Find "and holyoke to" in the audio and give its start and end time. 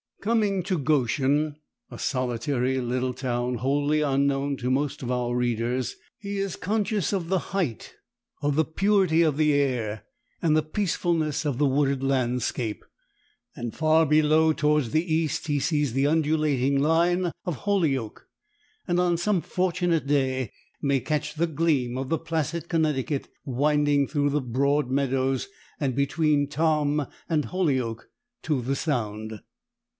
27.29-28.61